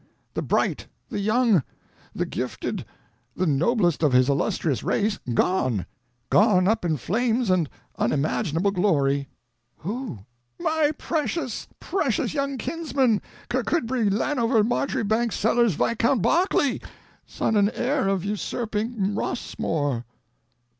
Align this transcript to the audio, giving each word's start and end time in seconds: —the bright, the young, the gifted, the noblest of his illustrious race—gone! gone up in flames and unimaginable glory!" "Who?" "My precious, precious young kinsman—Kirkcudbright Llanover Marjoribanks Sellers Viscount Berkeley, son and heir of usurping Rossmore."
—the 0.33 0.41
bright, 0.41 0.87
the 1.09 1.19
young, 1.19 1.61
the 2.15 2.25
gifted, 2.25 2.85
the 3.35 3.45
noblest 3.45 4.01
of 4.01 4.13
his 4.13 4.29
illustrious 4.29 4.81
race—gone! 4.81 5.85
gone 6.31 6.67
up 6.67 6.83
in 6.83 6.97
flames 6.97 7.51
and 7.51 7.69
unimaginable 7.99 8.71
glory!" 8.71 9.27
"Who?" 9.77 10.25
"My 10.59 10.91
precious, 10.97 11.67
precious 11.79 12.33
young 12.33 12.57
kinsman—Kirkcudbright 12.57 14.09
Llanover 14.11 14.65
Marjoribanks 14.67 15.37
Sellers 15.37 15.75
Viscount 15.75 16.23
Berkeley, 16.23 16.81
son 17.27 17.55
and 17.55 17.69
heir 17.75 18.07
of 18.07 18.25
usurping 18.25 19.13
Rossmore." 19.13 20.05